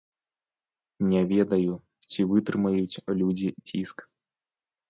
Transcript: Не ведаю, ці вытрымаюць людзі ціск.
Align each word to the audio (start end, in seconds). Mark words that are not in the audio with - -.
Не 1.11 1.19
ведаю, 1.33 1.73
ці 2.13 2.19
вытрымаюць 2.31 3.01
людзі 3.21 3.49
ціск. 3.69 3.97